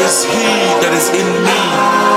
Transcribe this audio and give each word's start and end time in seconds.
is 0.00 0.24
He 0.24 0.46
that 0.80 0.92
is 0.94 1.08
in 1.10 1.28
me. 1.44 2.09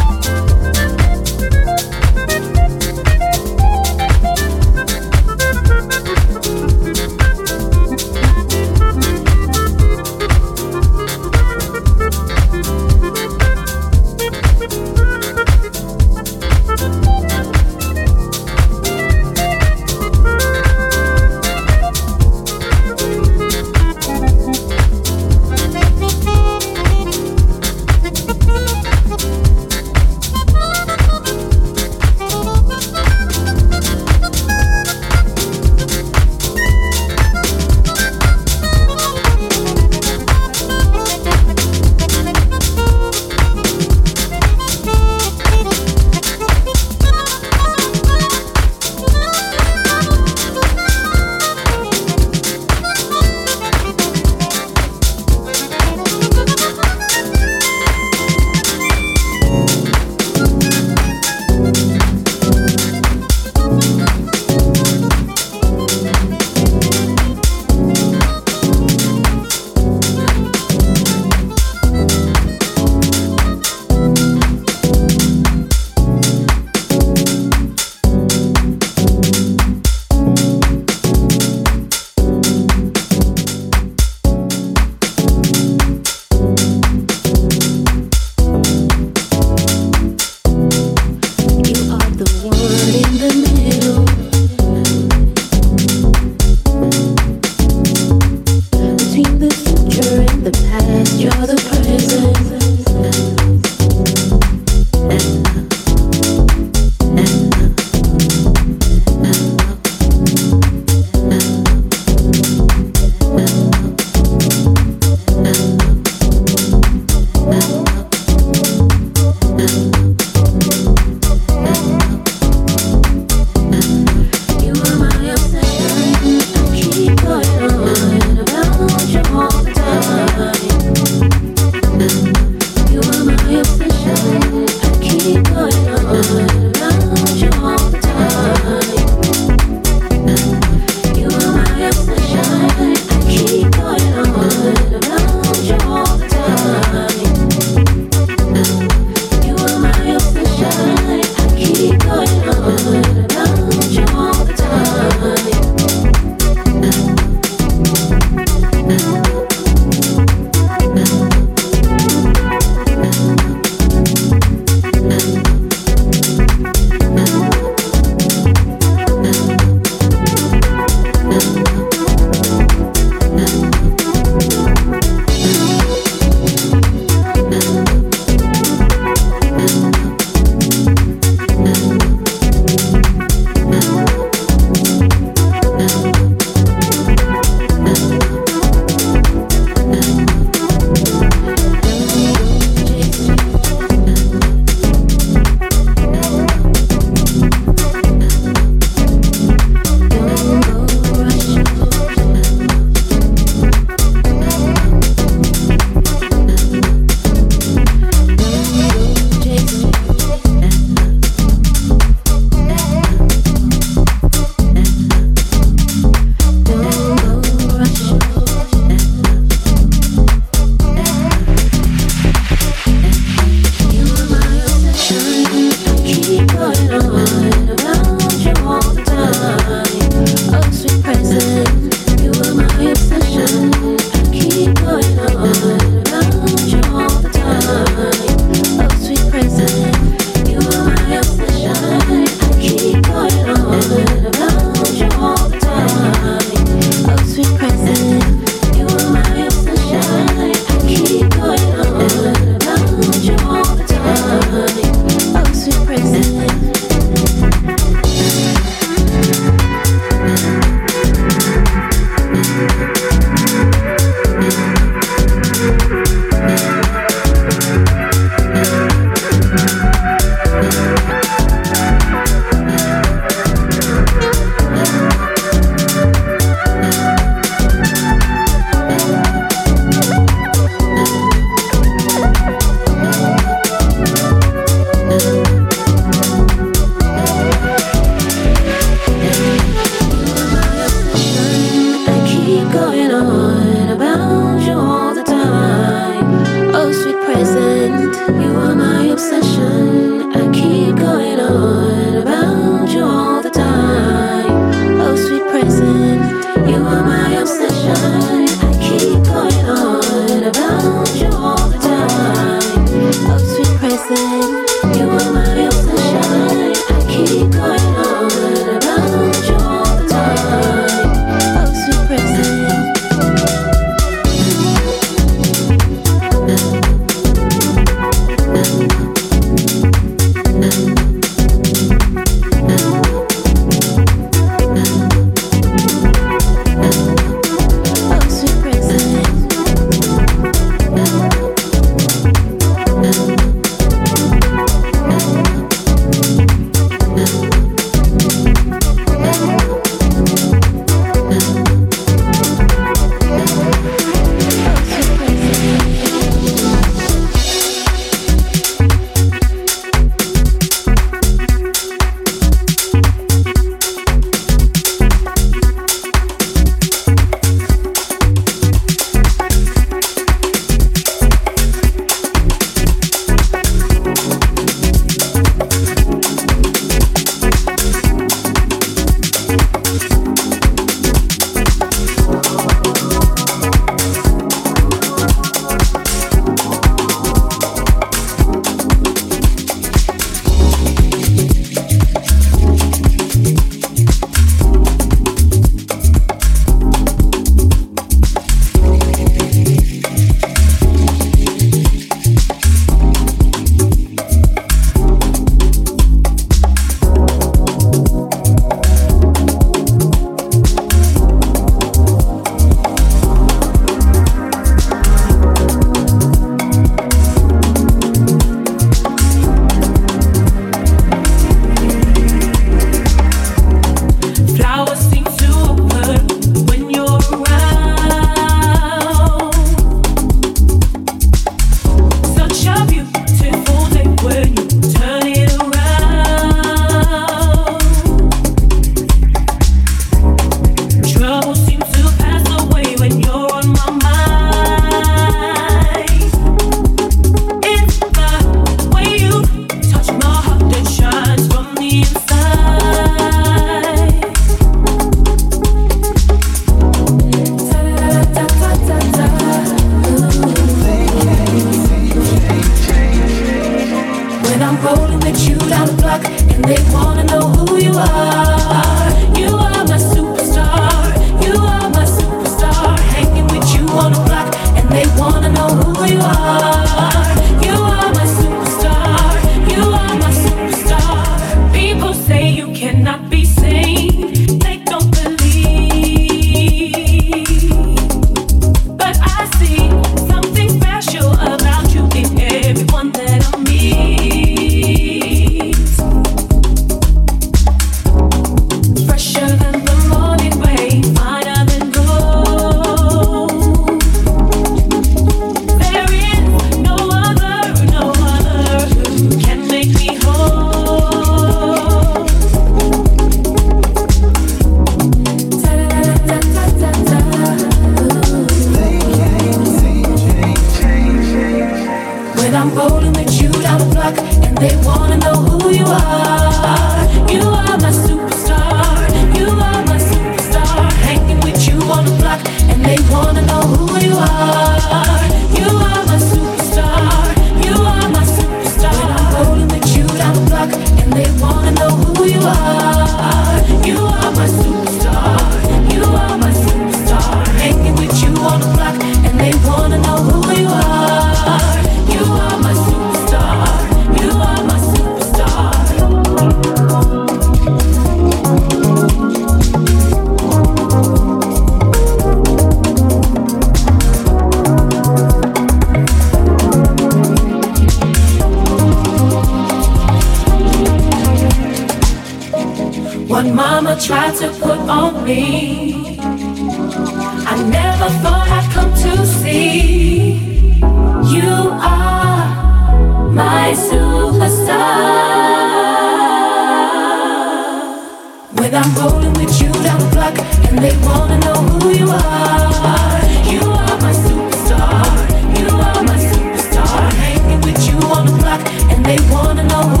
Flowers, 599.17 599.57
yes 599.57 599.73
I 599.73 600.00